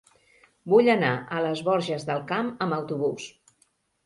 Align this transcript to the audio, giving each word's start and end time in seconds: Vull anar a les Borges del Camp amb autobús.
Vull 0.71 0.87
anar 0.93 1.11
a 1.35 1.41
les 1.49 1.61
Borges 1.67 2.07
del 2.09 2.25
Camp 2.33 2.51
amb 2.67 2.79
autobús. 2.79 3.29